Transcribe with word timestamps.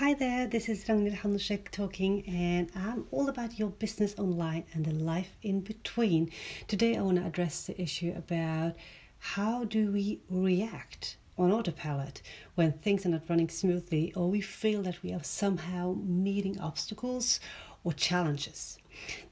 Hi 0.00 0.14
there, 0.14 0.46
this 0.46 0.70
is 0.70 0.86
Ragnhild 0.86 1.18
Handushek 1.18 1.70
talking, 1.70 2.26
and 2.26 2.70
I'm 2.74 3.06
all 3.10 3.28
about 3.28 3.58
your 3.58 3.68
business 3.68 4.14
online 4.18 4.64
and 4.72 4.86
the 4.86 4.94
life 4.94 5.36
in 5.42 5.60
between. 5.60 6.30
Today, 6.68 6.96
I 6.96 7.02
want 7.02 7.18
to 7.18 7.26
address 7.26 7.66
the 7.66 7.78
issue 7.78 8.14
about 8.16 8.76
how 9.18 9.64
do 9.64 9.92
we 9.92 10.22
react 10.30 11.18
on 11.36 11.52
autopilot 11.52 12.22
when 12.54 12.72
things 12.72 13.04
are 13.04 13.10
not 13.10 13.28
running 13.28 13.50
smoothly 13.50 14.10
or 14.14 14.30
we 14.30 14.40
feel 14.40 14.80
that 14.84 15.02
we 15.02 15.12
are 15.12 15.22
somehow 15.22 15.94
meeting 16.02 16.58
obstacles 16.58 17.38
or 17.84 17.92
challenges. 17.92 18.78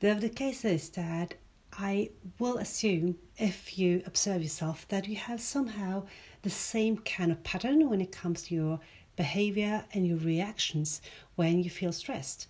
The, 0.01 0.13
the 0.17 0.29
case 0.29 0.67
is 0.67 0.91
that 0.91 1.33
I 1.73 2.11
will 2.39 2.59
assume, 2.59 3.17
if 3.39 3.79
you 3.79 4.03
observe 4.05 4.43
yourself, 4.43 4.87
that 4.89 5.09
you 5.09 5.17
have 5.17 5.41
somehow 5.41 6.05
the 6.43 6.51
same 6.51 6.99
kind 6.99 7.33
of 7.33 7.43
pattern 7.43 7.89
when 7.89 8.01
it 8.01 8.13
comes 8.13 8.43
to 8.45 8.55
your 8.55 8.81
behavior 9.17 9.85
and 9.93 10.07
your 10.07 10.19
reactions 10.19 11.01
when 11.35 11.63
you 11.63 11.71
feel 11.71 11.93
stressed. 11.93 12.47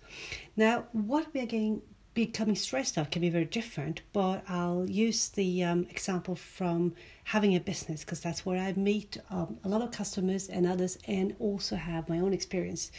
Now, 0.55 0.85
what 0.91 1.33
we 1.33 1.41
are 1.41 1.45
getting 1.45 1.81
becoming 2.25 2.53
stressed 2.53 2.97
out 2.97 3.11
can 3.11 3.21
be 3.21 3.29
very 3.29 3.45
different, 3.45 4.01
but 4.11 4.43
I'll 4.49 4.89
use 4.89 5.29
the 5.29 5.63
um, 5.63 5.87
example 5.89 6.35
from 6.35 6.93
having 7.23 7.55
a 7.55 7.61
business 7.61 8.03
because 8.03 8.19
that's 8.19 8.45
where 8.45 8.59
I 8.59 8.73
meet 8.73 9.17
um, 9.29 9.57
a 9.63 9.69
lot 9.69 9.81
of 9.81 9.91
customers 9.91 10.49
and 10.49 10.67
others 10.67 10.97
and 11.07 11.33
also 11.39 11.77
have 11.77 12.09
my 12.09 12.19
own 12.19 12.33
experience. 12.33 12.91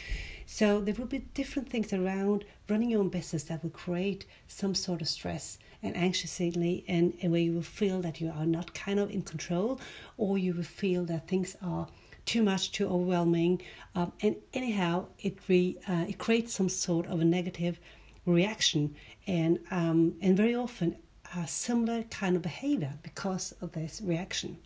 So 0.47 0.81
there 0.81 0.95
will 0.95 1.05
be 1.05 1.19
different 1.35 1.69
things 1.69 1.93
around 1.93 2.45
running 2.67 2.89
your 2.89 3.01
own 3.01 3.09
business 3.09 3.43
that 3.43 3.61
will 3.61 3.69
create 3.69 4.25
some 4.47 4.73
sort 4.73 5.03
of 5.03 5.07
stress 5.07 5.59
and 5.83 5.95
anxiously 5.95 6.83
and, 6.87 7.13
and 7.21 7.31
where 7.31 7.41
you 7.41 7.53
will 7.53 7.61
feel 7.61 8.01
that 8.01 8.19
you 8.21 8.33
are 8.35 8.47
not 8.47 8.73
kind 8.73 8.99
of 8.99 9.11
in 9.11 9.21
control 9.21 9.79
or 10.17 10.39
you 10.39 10.55
will 10.55 10.63
feel 10.63 11.05
that 11.05 11.27
things 11.27 11.55
are 11.61 11.87
too 12.25 12.41
much, 12.41 12.71
too 12.71 12.87
overwhelming, 12.87 13.61
um, 13.95 14.11
and 14.21 14.35
anyhow, 14.53 15.05
it 15.19 15.37
re, 15.47 15.77
uh, 15.87 16.05
it 16.07 16.17
creates 16.17 16.53
some 16.53 16.69
sort 16.69 17.07
of 17.07 17.19
a 17.19 17.25
negative 17.25 17.79
reaction, 18.25 18.95
and 19.27 19.59
um, 19.71 20.15
and 20.21 20.37
very 20.37 20.55
often 20.55 20.95
a 21.35 21.47
similar 21.47 22.03
kind 22.03 22.35
of 22.35 22.41
behavior 22.41 22.93
because 23.03 23.53
of 23.61 23.71
this 23.71 24.01
reaction. 24.03 24.57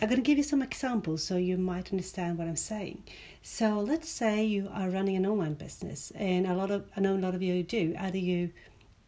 I'm 0.00 0.08
going 0.08 0.16
to 0.16 0.26
give 0.26 0.38
you 0.38 0.44
some 0.44 0.62
examples 0.62 1.22
so 1.22 1.36
you 1.36 1.58
might 1.58 1.92
understand 1.92 2.38
what 2.38 2.48
I'm 2.48 2.56
saying. 2.56 3.02
So 3.42 3.80
let's 3.80 4.08
say 4.08 4.44
you 4.44 4.70
are 4.72 4.88
running 4.88 5.16
an 5.16 5.26
online 5.26 5.54
business, 5.54 6.10
and 6.14 6.46
a 6.46 6.54
lot 6.54 6.70
of 6.70 6.84
I 6.96 7.00
know 7.00 7.16
a 7.16 7.18
lot 7.18 7.34
of 7.34 7.42
you 7.42 7.62
do. 7.62 7.94
Either 7.98 8.18
you 8.18 8.50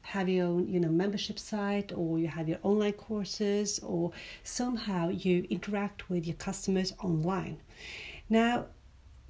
have 0.02 0.28
your 0.28 0.46
own 0.46 0.68
you 0.68 0.80
know 0.80 0.88
membership 0.88 1.38
site 1.38 1.92
or 1.92 2.18
you 2.18 2.28
have 2.28 2.48
your 2.48 2.58
online 2.62 2.92
courses 2.92 3.78
or 3.80 4.10
somehow 4.42 5.08
you 5.08 5.46
interact 5.48 6.10
with 6.10 6.26
your 6.26 6.36
customers 6.36 6.92
online 6.98 7.56
now 8.28 8.66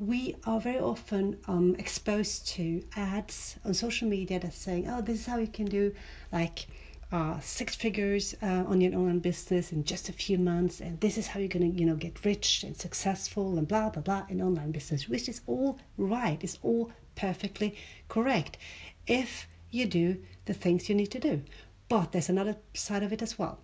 we 0.07 0.35
are 0.47 0.61
very 0.61 0.81
often 0.81 1.39
um, 1.47 1.77
exposed 1.79 2.47
to 2.49 2.83
ads 2.97 3.57
on 3.65 3.73
social 3.73 4.09
media 4.09 4.41
that's 4.41 4.57
saying 4.57 4.89
oh 4.89 5.01
this 5.01 5.21
is 5.21 5.27
how 5.27 5.39
you 5.39 5.47
can 5.47 5.67
do 5.67 5.95
like 6.33 6.67
uh, 7.13 7.39
six 7.41 7.77
figures 7.77 8.35
uh, 8.43 8.65
on 8.67 8.81
your 8.81 8.93
online 8.95 9.19
business 9.19 9.71
in 9.71 9.85
just 9.85 10.09
a 10.09 10.13
few 10.13 10.39
months 10.39 10.81
and 10.81 10.99
this 11.01 11.19
is 11.19 11.27
how 11.27 11.39
you're 11.39 11.49
going 11.49 11.73
to 11.73 11.79
you 11.79 11.87
know 11.87 11.95
get 11.95 12.25
rich 12.25 12.65
and 12.65 12.77
successful 12.77 13.59
and 13.59 13.69
blah 13.69 13.89
blah 13.91 14.03
blah 14.03 14.25
in 14.29 14.43
online 14.43 14.73
business 14.73 15.09
which 15.09 15.29
is 15.29 15.41
all 15.47 15.79
right 15.99 16.43
it's 16.43 16.59
all 16.63 16.91
perfectly 17.15 17.77
correct 18.09 18.59
if 19.07 19.47
you 19.73 19.87
do 19.87 20.23
the 20.45 20.55
things 20.55 20.89
you 20.89 20.95
need 20.95 21.11
to 21.11 21.19
do. 21.19 21.43
But 21.89 22.13
there's 22.13 22.29
another 22.29 22.57
side 22.75 23.03
of 23.03 23.13
it 23.13 23.23
as 23.23 23.39
well. 23.39 23.59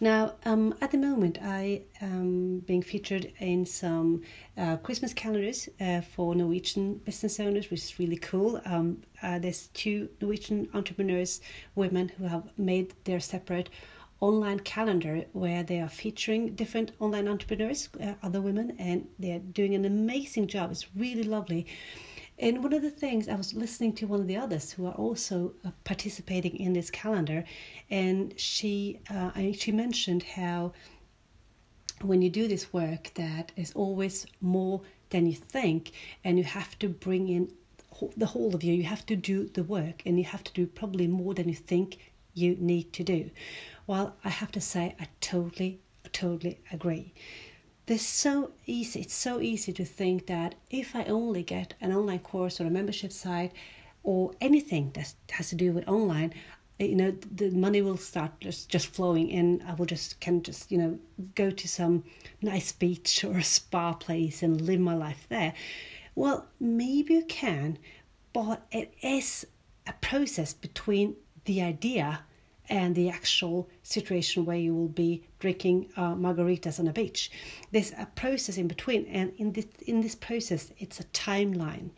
Now, 0.00 0.34
um, 0.44 0.74
at 0.80 0.90
the 0.90 0.98
moment, 0.98 1.38
I 1.42 1.82
am 2.00 2.60
being 2.60 2.82
featured 2.82 3.32
in 3.38 3.66
some 3.66 4.22
uh, 4.56 4.76
Christmas 4.78 5.12
calendars 5.12 5.68
uh, 5.80 6.00
for 6.00 6.34
Norwegian 6.34 6.94
business 6.98 7.40
owners, 7.40 7.70
which 7.70 7.80
is 7.80 7.98
really 7.98 8.16
cool. 8.16 8.60
Um, 8.64 9.02
uh, 9.22 9.38
there's 9.38 9.68
two 9.68 10.08
Norwegian 10.20 10.68
entrepreneurs, 10.74 11.40
women, 11.74 12.08
who 12.08 12.24
have 12.24 12.48
made 12.58 12.94
their 13.04 13.20
separate 13.20 13.70
online 14.20 14.60
calendar 14.60 15.24
where 15.32 15.62
they 15.62 15.80
are 15.80 15.88
featuring 15.88 16.54
different 16.54 16.92
online 17.00 17.28
entrepreneurs, 17.28 17.88
uh, 18.00 18.14
other 18.22 18.40
women, 18.40 18.74
and 18.78 19.06
they're 19.18 19.38
doing 19.38 19.74
an 19.74 19.84
amazing 19.84 20.46
job. 20.46 20.70
It's 20.70 20.86
really 20.96 21.24
lovely. 21.24 21.66
And 22.38 22.64
one 22.64 22.72
of 22.72 22.82
the 22.82 22.90
things 22.90 23.28
I 23.28 23.36
was 23.36 23.54
listening 23.54 23.92
to 23.94 24.08
one 24.08 24.20
of 24.20 24.26
the 24.26 24.36
others 24.36 24.72
who 24.72 24.86
are 24.86 24.94
also 24.94 25.54
uh, 25.64 25.70
participating 25.84 26.56
in 26.56 26.72
this 26.72 26.90
calendar, 26.90 27.44
and 27.90 28.38
she 28.38 29.00
uh, 29.08 29.30
she 29.52 29.70
mentioned 29.70 30.24
how 30.24 30.72
when 32.02 32.22
you 32.22 32.30
do 32.30 32.48
this 32.48 32.72
work 32.72 33.12
that 33.14 33.52
is 33.56 33.72
always 33.74 34.26
more 34.40 34.82
than 35.10 35.26
you 35.26 35.34
think, 35.34 35.92
and 36.24 36.36
you 36.36 36.44
have 36.44 36.76
to 36.80 36.88
bring 36.88 37.28
in 37.28 37.52
the 38.16 38.26
whole 38.26 38.54
of 38.54 38.64
you. 38.64 38.74
You 38.74 38.82
have 38.82 39.06
to 39.06 39.16
do 39.16 39.48
the 39.48 39.62
work, 39.62 40.02
and 40.04 40.18
you 40.18 40.24
have 40.24 40.42
to 40.44 40.52
do 40.52 40.66
probably 40.66 41.06
more 41.06 41.34
than 41.34 41.48
you 41.48 41.54
think 41.54 41.98
you 42.34 42.56
need 42.56 42.92
to 42.94 43.04
do. 43.04 43.30
Well, 43.86 44.16
I 44.24 44.30
have 44.30 44.50
to 44.52 44.60
say, 44.60 44.96
I 44.98 45.06
totally, 45.20 45.80
totally 46.12 46.58
agree 46.72 47.14
there's 47.86 48.02
so 48.02 48.50
easy 48.66 49.00
it's 49.00 49.14
so 49.14 49.40
easy 49.40 49.72
to 49.72 49.84
think 49.84 50.26
that 50.26 50.54
if 50.70 50.94
i 50.96 51.04
only 51.04 51.42
get 51.42 51.74
an 51.80 51.92
online 51.92 52.18
course 52.18 52.60
or 52.60 52.66
a 52.66 52.70
membership 52.70 53.12
site 53.12 53.52
or 54.04 54.32
anything 54.40 54.90
that 54.94 55.12
has 55.30 55.48
to 55.48 55.56
do 55.56 55.72
with 55.72 55.88
online 55.88 56.32
eh, 56.78 56.84
you 56.84 56.94
know 56.94 57.10
the 57.34 57.50
money 57.50 57.82
will 57.82 57.96
start 57.96 58.30
just 58.40 58.68
just 58.68 58.86
flowing 58.88 59.28
in. 59.28 59.62
I 59.66 59.74
will 59.74 59.86
just 59.86 60.20
can 60.20 60.42
just 60.42 60.70
you 60.70 60.78
know 60.78 60.98
go 61.34 61.50
to 61.50 61.68
some 61.68 62.04
nice 62.42 62.70
beach 62.72 63.24
or 63.24 63.38
a 63.38 63.42
spa 63.42 63.94
place 63.94 64.42
and 64.42 64.60
live 64.60 64.80
my 64.80 64.94
life 64.94 65.26
there. 65.28 65.54
Well 66.14 66.46
maybe 66.60 67.14
you 67.14 67.24
can 67.24 67.78
but 68.32 68.66
it 68.70 68.94
is 69.02 69.46
a 69.86 69.92
process 69.94 70.52
between 70.52 71.16
the 71.44 71.62
idea 71.62 72.20
and 72.68 72.94
the 72.94 73.10
actual 73.10 73.68
situation 73.82 74.44
where 74.44 74.56
you 74.56 74.74
will 74.74 74.88
be 74.88 75.22
drinking 75.38 75.88
uh, 75.96 76.14
margaritas 76.14 76.80
on 76.80 76.88
a 76.88 76.92
beach. 76.92 77.30
There's 77.72 77.92
a 77.92 78.08
process 78.14 78.56
in 78.56 78.68
between, 78.68 79.06
and 79.06 79.32
in 79.36 79.52
this 79.52 79.66
in 79.86 80.00
this 80.00 80.14
process, 80.14 80.72
it's 80.78 81.00
a 81.00 81.04
timeline, 81.04 81.90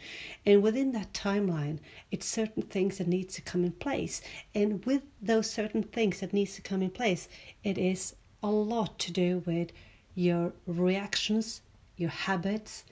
and 0.44 0.62
within 0.62 0.92
that 0.92 1.12
timeline, 1.12 1.78
it's 2.10 2.26
certain 2.26 2.62
things 2.62 2.98
that 2.98 3.06
needs 3.06 3.34
to 3.34 3.42
come 3.42 3.64
in 3.64 3.72
place, 3.72 4.20
and 4.54 4.84
with 4.84 5.02
those 5.22 5.48
certain 5.48 5.82
things 5.82 6.20
that 6.20 6.32
needs 6.32 6.54
to 6.56 6.62
come 6.62 6.82
in 6.82 6.90
place, 6.90 7.28
it 7.62 7.78
is 7.78 8.14
a 8.42 8.50
lot 8.50 8.98
to 8.98 9.12
do 9.12 9.42
with 9.46 9.70
your 10.14 10.52
reactions, 10.66 11.60
your 11.96 12.10
habits, 12.10 12.84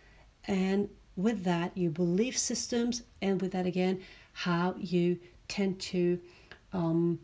and 0.46 0.88
with 1.16 1.44
that, 1.44 1.76
your 1.76 1.90
belief 1.90 2.36
systems, 2.38 3.02
and 3.22 3.40
with 3.40 3.52
that 3.52 3.66
again, 3.66 4.00
how 4.32 4.74
you 4.78 5.18
tend 5.48 5.78
to 5.78 6.18
um, 6.72 7.18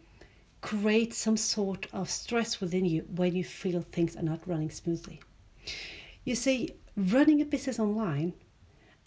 create 0.60 1.14
some 1.14 1.36
sort 1.36 1.86
of 1.92 2.10
stress 2.10 2.60
within 2.60 2.84
you 2.84 3.02
when 3.16 3.34
you 3.34 3.44
feel 3.44 3.80
things 3.80 4.16
are 4.16 4.22
not 4.22 4.46
running 4.46 4.70
smoothly. 4.70 5.20
You 6.24 6.34
see, 6.34 6.74
running 6.96 7.40
a 7.40 7.44
business 7.44 7.78
online 7.78 8.34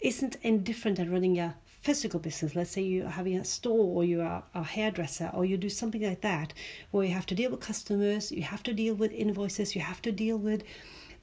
isn't 0.00 0.36
any 0.42 0.58
different 0.58 0.96
than 0.96 1.12
running 1.12 1.38
a 1.38 1.56
physical 1.82 2.18
business. 2.18 2.56
Let's 2.56 2.70
say 2.70 2.82
you're 2.82 3.08
having 3.08 3.36
a 3.36 3.44
store 3.44 3.96
or 3.96 4.04
you 4.04 4.20
are 4.22 4.42
a 4.54 4.62
hairdresser 4.62 5.30
or 5.34 5.44
you 5.44 5.56
do 5.56 5.68
something 5.68 6.02
like 6.02 6.22
that 6.22 6.54
where 6.90 7.06
you 7.06 7.12
have 7.12 7.26
to 7.26 7.34
deal 7.34 7.50
with 7.50 7.60
customers, 7.60 8.32
you 8.32 8.42
have 8.42 8.62
to 8.64 8.72
deal 8.72 8.94
with 8.94 9.12
invoices, 9.12 9.74
you 9.74 9.82
have 9.82 10.02
to 10.02 10.12
deal 10.12 10.36
with 10.36 10.64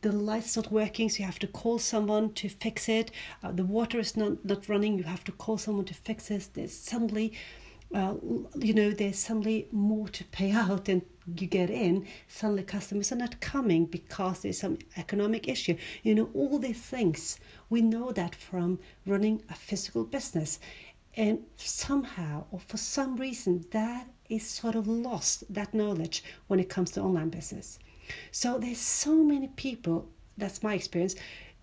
the 0.01 0.11
light's 0.11 0.55
not 0.55 0.71
working, 0.71 1.09
so 1.09 1.19
you 1.19 1.25
have 1.25 1.39
to 1.39 1.47
call 1.47 1.77
someone 1.77 2.33
to 2.33 2.49
fix 2.49 2.89
it. 2.89 3.11
Uh, 3.43 3.51
the 3.51 3.65
water 3.65 3.99
is 3.99 4.17
not, 4.17 4.43
not 4.43 4.67
running, 4.67 4.97
you 4.97 5.03
have 5.03 5.23
to 5.23 5.31
call 5.31 5.57
someone 5.57 5.85
to 5.85 5.93
fix 5.93 6.31
it. 6.31 6.49
There's 6.53 6.73
suddenly 6.73 7.33
uh, 7.93 8.15
you 8.55 8.73
know, 8.73 8.91
there's 8.91 9.19
suddenly 9.19 9.67
more 9.71 10.07
to 10.09 10.23
pay 10.25 10.51
out 10.63 10.85
than 10.85 11.01
you 11.37 11.47
get 11.47 11.69
in. 11.69 12.05
Suddenly, 12.27 12.63
customers 12.63 13.11
are 13.11 13.17
not 13.17 13.39
coming 13.41 13.85
because 13.85 14.39
there's 14.39 14.59
some 14.59 14.79
economic 14.97 15.47
issue. 15.47 15.75
You 16.03 16.15
know, 16.15 16.29
all 16.33 16.59
these 16.59 16.79
things. 16.79 17.37
We 17.69 17.81
know 17.81 18.11
that 18.11 18.35
from 18.35 18.79
running 19.05 19.41
a 19.49 19.55
physical 19.55 20.03
business. 20.03 20.59
And 21.15 21.43
somehow, 21.57 22.45
or 22.51 22.59
for 22.59 22.77
some 22.77 23.17
reason, 23.17 23.65
that 23.71 24.07
is 24.29 24.47
sort 24.47 24.75
of 24.75 24.87
lost, 24.87 25.43
that 25.53 25.73
knowledge, 25.73 26.23
when 26.47 26.59
it 26.59 26.69
comes 26.69 26.91
to 26.91 27.01
online 27.01 27.29
business. 27.29 27.79
So 28.31 28.57
there's 28.57 28.79
so 28.79 29.15
many 29.15 29.49
people, 29.49 30.09
that's 30.37 30.63
my 30.63 30.73
experience, 30.73 31.15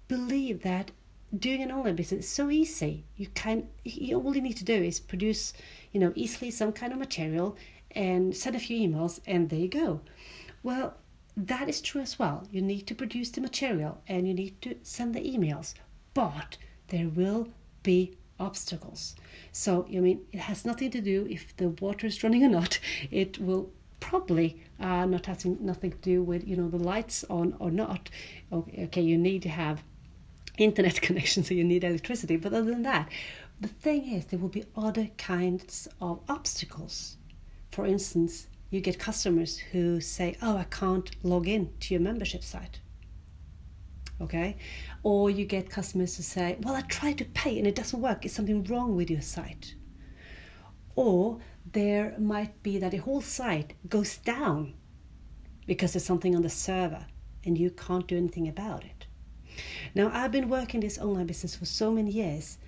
believe 0.06 0.62
that 0.62 0.90
doing 1.36 1.62
an 1.62 1.72
online 1.72 1.96
business 1.96 2.24
is 2.24 2.30
so 2.30 2.50
easy. 2.50 3.04
You 3.16 3.26
can 3.34 3.68
you, 3.84 4.20
all 4.20 4.34
you 4.34 4.40
need 4.40 4.56
to 4.58 4.64
do 4.64 4.74
is 4.74 5.00
produce, 5.00 5.52
you 5.92 6.00
know, 6.00 6.12
easily 6.14 6.50
some 6.50 6.72
kind 6.72 6.92
of 6.92 6.98
material 6.98 7.56
and 7.92 8.34
send 8.34 8.56
a 8.56 8.60
few 8.60 8.88
emails 8.88 9.20
and 9.26 9.48
there 9.50 9.58
you 9.58 9.68
go. 9.68 10.00
Well, 10.62 10.94
that 11.36 11.68
is 11.68 11.80
true 11.80 12.00
as 12.00 12.18
well. 12.18 12.46
You 12.50 12.62
need 12.62 12.86
to 12.88 12.94
produce 12.94 13.30
the 13.30 13.40
material 13.40 14.00
and 14.08 14.26
you 14.26 14.34
need 14.34 14.60
to 14.62 14.76
send 14.82 15.14
the 15.14 15.20
emails, 15.20 15.74
but 16.14 16.56
there 16.88 17.08
will 17.08 17.48
be 17.82 18.16
obstacles. 18.40 19.14
So, 19.52 19.86
I 19.88 20.00
mean, 20.00 20.20
it 20.32 20.40
has 20.40 20.64
nothing 20.64 20.90
to 20.92 21.00
do 21.00 21.26
if 21.30 21.56
the 21.56 21.68
water 21.68 22.06
is 22.06 22.22
running 22.22 22.44
or 22.44 22.48
not. 22.48 22.78
It 23.10 23.38
will 23.38 23.70
probably 24.00 24.62
uh, 24.80 25.04
not 25.06 25.26
having 25.26 25.58
nothing 25.60 25.90
to 25.90 25.98
do 25.98 26.22
with 26.22 26.46
you 26.46 26.56
know 26.56 26.68
the 26.68 26.78
lights 26.78 27.24
on 27.28 27.54
or 27.58 27.70
not. 27.70 28.10
Okay, 28.52 28.84
okay, 28.84 29.02
you 29.02 29.18
need 29.18 29.42
to 29.42 29.48
have 29.48 29.82
internet 30.58 31.00
connection, 31.02 31.44
so 31.44 31.54
you 31.54 31.64
need 31.64 31.84
electricity. 31.84 32.36
But 32.36 32.52
other 32.52 32.70
than 32.70 32.82
that, 32.82 33.08
the 33.60 33.68
thing 33.68 34.12
is, 34.12 34.26
there 34.26 34.38
will 34.38 34.48
be 34.48 34.64
other 34.76 35.08
kinds 35.16 35.88
of 36.00 36.20
obstacles. 36.28 37.16
For 37.72 37.86
instance, 37.86 38.48
you 38.70 38.80
get 38.80 38.98
customers 38.98 39.58
who 39.58 40.00
say, 40.00 40.36
Oh, 40.42 40.56
I 40.56 40.64
can't 40.64 41.10
log 41.24 41.48
in 41.48 41.70
to 41.80 41.94
your 41.94 42.00
membership 42.00 42.44
site. 42.44 42.80
Okay? 44.20 44.56
Or 45.02 45.30
you 45.30 45.44
get 45.44 45.70
customers 45.70 46.16
who 46.16 46.22
say, 46.22 46.56
Well, 46.60 46.74
I 46.74 46.82
tried 46.82 47.18
to 47.18 47.24
pay 47.24 47.58
and 47.58 47.66
it 47.66 47.74
doesn't 47.74 48.00
work. 48.00 48.24
Is 48.24 48.32
something 48.32 48.64
wrong 48.64 48.94
with 48.94 49.10
your 49.10 49.22
site? 49.22 49.74
Or 50.94 51.38
there 51.72 52.14
might 52.18 52.62
be 52.62 52.78
that 52.78 52.90
the 52.90 52.98
whole 52.98 53.20
site 53.20 53.74
goes 53.88 54.18
down 54.18 54.74
because 55.66 55.92
there's 55.92 56.04
something 56.04 56.34
on 56.34 56.42
the 56.42 56.50
server 56.50 57.06
and 57.44 57.56
you 57.56 57.70
can't 57.70 58.06
do 58.06 58.16
anything 58.16 58.48
about 58.48 58.84
it. 58.84 58.97
Now, 59.94 60.10
I've 60.12 60.32
been 60.32 60.48
working 60.48 60.80
this 60.80 60.98
online 60.98 61.26
business 61.26 61.54
for 61.54 61.64
so 61.64 61.90
many 61.90 62.10
years 62.10 62.58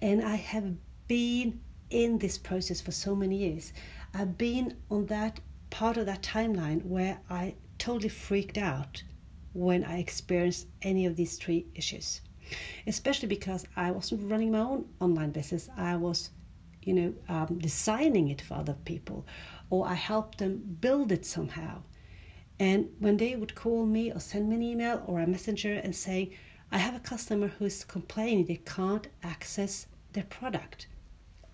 and 0.00 0.22
I 0.22 0.36
have 0.36 0.74
been 1.08 1.60
in 1.90 2.18
this 2.18 2.38
process 2.38 2.80
for 2.80 2.92
so 2.92 3.14
many 3.14 3.36
years. 3.36 3.72
I've 4.14 4.38
been 4.38 4.76
on 4.90 5.06
that 5.06 5.40
part 5.70 5.96
of 5.96 6.06
that 6.06 6.22
timeline 6.22 6.84
where 6.84 7.18
I 7.28 7.54
totally 7.78 8.08
freaked 8.08 8.58
out 8.58 9.02
when 9.52 9.84
I 9.84 9.98
experienced 9.98 10.66
any 10.82 11.06
of 11.06 11.16
these 11.16 11.36
three 11.36 11.66
issues. 11.74 12.20
Especially 12.86 13.28
because 13.28 13.66
I 13.76 13.90
wasn't 13.90 14.30
running 14.30 14.52
my 14.52 14.60
own 14.60 14.88
online 15.00 15.30
business, 15.30 15.68
I 15.76 15.96
was, 15.96 16.30
you 16.82 16.94
know, 16.94 17.14
um, 17.28 17.58
designing 17.58 18.28
it 18.28 18.40
for 18.40 18.54
other 18.54 18.76
people, 18.84 19.26
or 19.70 19.86
I 19.86 19.94
helped 19.94 20.38
them 20.38 20.76
build 20.80 21.12
it 21.12 21.26
somehow. 21.26 21.82
And 22.60 22.88
when 22.98 23.16
they 23.16 23.36
would 23.36 23.54
call 23.54 23.86
me 23.86 24.12
or 24.12 24.20
send 24.20 24.48
me 24.48 24.56
an 24.56 24.62
email 24.62 25.02
or 25.06 25.20
a 25.20 25.26
messenger 25.26 25.74
and 25.74 25.94
say, 25.94 26.32
I 26.70 26.78
have 26.78 26.94
a 26.94 27.00
customer 27.00 27.48
who's 27.48 27.84
complaining 27.84 28.44
they 28.44 28.56
can't 28.56 29.06
access 29.22 29.86
their 30.12 30.24
product. 30.24 30.86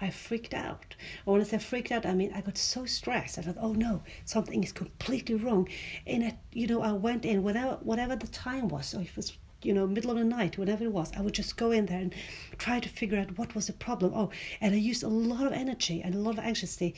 I 0.00 0.10
freaked 0.10 0.54
out. 0.54 0.96
And 1.24 1.32
when 1.32 1.40
I 1.40 1.44
say 1.44 1.58
freaked 1.58 1.92
out, 1.92 2.04
I 2.04 2.14
mean 2.14 2.32
I 2.34 2.40
got 2.40 2.58
so 2.58 2.84
stressed. 2.84 3.38
I 3.38 3.42
thought, 3.42 3.58
oh 3.60 3.74
no, 3.74 4.02
something 4.24 4.64
is 4.64 4.72
completely 4.72 5.36
wrong. 5.36 5.68
And 6.06 6.24
I, 6.24 6.38
you 6.52 6.66
know, 6.66 6.82
I 6.82 6.92
went 6.92 7.24
in 7.24 7.42
whatever 7.42 7.78
whatever 7.82 8.16
the 8.16 8.26
time 8.26 8.68
was. 8.68 8.86
So 8.86 9.00
if 9.00 9.10
it 9.10 9.16
was 9.16 9.38
you 9.62 9.72
know 9.72 9.86
middle 9.86 10.10
of 10.10 10.18
the 10.18 10.24
night, 10.24 10.58
whatever 10.58 10.84
it 10.84 10.92
was, 10.92 11.12
I 11.16 11.20
would 11.20 11.34
just 11.34 11.56
go 11.56 11.70
in 11.70 11.86
there 11.86 12.00
and 12.00 12.14
try 12.58 12.80
to 12.80 12.88
figure 12.88 13.18
out 13.18 13.38
what 13.38 13.54
was 13.54 13.68
the 13.68 13.72
problem. 13.72 14.12
Oh, 14.14 14.30
and 14.60 14.74
I 14.74 14.78
used 14.78 15.04
a 15.04 15.08
lot 15.08 15.46
of 15.46 15.52
energy 15.52 16.02
and 16.02 16.14
a 16.14 16.18
lot 16.18 16.38
of 16.38 16.44
anxiety. 16.44 16.96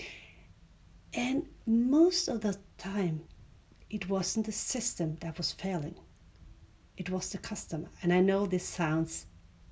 And 1.12 1.46
most 1.66 2.28
of 2.28 2.40
the 2.40 2.56
time, 2.78 3.22
it 3.90 4.08
wasn't 4.08 4.46
the 4.46 4.52
system 4.52 5.16
that 5.20 5.38
was 5.38 5.52
failing. 5.52 5.94
It 6.96 7.10
was 7.10 7.30
the 7.30 7.38
customer. 7.38 7.88
And 8.02 8.12
I 8.12 8.20
know 8.20 8.46
this 8.46 8.64
sounds 8.64 9.26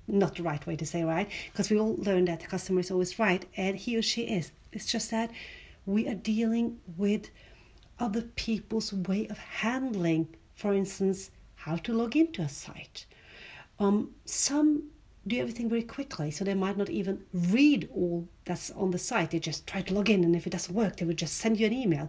not 0.07 0.35
the 0.35 0.43
right 0.43 0.65
way 0.67 0.75
to 0.75 0.85
say 0.85 1.03
right? 1.03 1.29
Because 1.51 1.69
we 1.69 1.79
all 1.79 1.95
learn 1.95 2.25
that 2.25 2.39
the 2.39 2.47
customer 2.47 2.79
is 2.79 2.91
always 2.91 3.17
right 3.19 3.45
and 3.57 3.75
he 3.75 3.97
or 3.97 4.01
she 4.01 4.21
is. 4.23 4.51
It's 4.71 4.85
just 4.85 5.11
that 5.11 5.31
we 5.85 6.07
are 6.07 6.15
dealing 6.15 6.79
with 6.97 7.29
other 7.99 8.21
people's 8.21 8.93
way 8.93 9.27
of 9.27 9.37
handling 9.37 10.27
for 10.53 10.73
instance 10.73 11.31
how 11.55 11.75
to 11.77 11.93
log 11.93 12.15
into 12.15 12.41
a 12.41 12.49
site. 12.49 13.05
Um, 13.79 14.11
some 14.25 14.89
do 15.27 15.39
everything 15.39 15.67
very 15.67 15.81
quickly 15.81 16.29
so 16.29 16.45
they 16.45 16.53
might 16.53 16.77
not 16.77 16.89
even 16.89 17.23
read 17.33 17.89
all 17.95 18.27
that's 18.45 18.69
on 18.71 18.91
the 18.91 18.99
site. 18.99 19.31
They 19.31 19.39
just 19.39 19.65
try 19.65 19.81
to 19.81 19.93
log 19.93 20.09
in 20.09 20.23
and 20.23 20.35
if 20.35 20.45
it 20.45 20.51
doesn't 20.51 20.75
work 20.75 20.97
they 20.97 21.05
would 21.05 21.17
just 21.17 21.37
send 21.37 21.59
you 21.59 21.65
an 21.65 21.73
email 21.73 22.07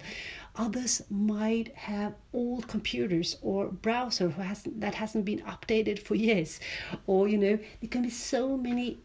others 0.57 1.03
might 1.11 1.75
have 1.77 2.15
old 2.33 2.67
computers 2.69 3.37
or 3.43 3.67
browser 3.67 4.29
who 4.29 4.43
hasn't 4.43 4.81
that 4.81 4.95
hasn't 4.95 5.25
been 5.25 5.41
updated 5.41 5.99
for 5.99 6.15
years 6.15 6.61
or 7.07 7.29
you 7.29 7.39
know 7.39 7.59
there 7.81 7.91
can 7.91 8.03
be 8.03 8.11
so 8.11 8.57
many 8.57 8.99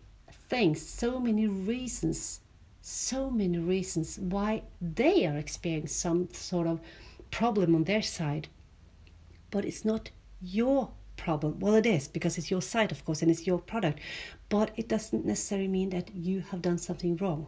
things 0.50 0.82
so 0.86 1.20
many 1.20 1.48
reasons 1.48 2.40
so 2.82 3.30
many 3.30 3.58
reasons 3.60 4.18
why 4.20 4.62
they 4.82 5.26
are 5.26 5.38
experiencing 5.38 5.88
some 5.88 6.30
sort 6.34 6.68
of 6.68 6.80
problem 7.30 7.76
on 7.76 7.84
their 7.84 8.02
side 8.02 8.48
but 9.52 9.66
it's 9.66 9.86
not 9.86 10.10
your 10.42 10.90
problem. 11.22 11.60
Well, 11.60 11.76
it 11.76 11.86
is 11.86 12.08
because 12.08 12.38
it's 12.38 12.50
your 12.50 12.62
site, 12.62 12.92
of 12.92 13.06
course, 13.06 13.22
and 13.22 13.30
it's 13.30 13.46
your 13.46 13.60
product, 13.60 14.00
but 14.50 14.72
it 14.76 14.88
doesn't 14.88 15.26
necessarily 15.26 15.68
mean 15.68 15.92
that 15.92 16.10
you 16.16 16.42
have 16.50 16.62
done 16.62 16.80
something 16.80 17.16
wrong. 17.18 17.48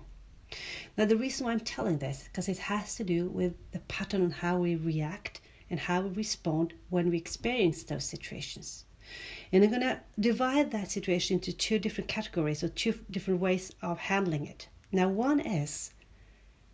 Now, 0.98 1.06
the 1.06 1.18
reason 1.18 1.46
why 1.46 1.54
I'm 1.54 1.60
telling 1.60 1.98
this 1.98 2.24
because 2.24 2.50
it 2.50 2.58
has 2.58 2.96
to 2.96 3.04
do 3.04 3.30
with 3.30 3.54
the 3.72 3.80
pattern 3.80 4.22
on 4.22 4.32
how 4.32 4.58
we 4.58 4.76
react 4.76 5.42
and 5.70 5.80
how 5.80 6.02
we 6.02 6.10
respond 6.10 6.74
when 6.90 7.10
we 7.10 7.18
experience 7.18 7.84
those 7.84 8.06
situations. 8.06 8.86
And 9.52 9.64
I'm 9.64 9.70
going 9.70 9.82
to 9.82 10.00
divide 10.20 10.72
that 10.72 10.92
situation 10.92 11.36
into 11.36 11.52
two 11.52 11.80
different 11.80 12.08
categories 12.08 12.64
or 12.64 12.70
two 12.70 12.94
different 13.12 13.40
ways 13.40 13.72
of 13.82 13.98
handling 13.98 14.46
it. 14.46 14.68
Now, 14.92 15.10
one 15.10 15.40
is 15.40 15.92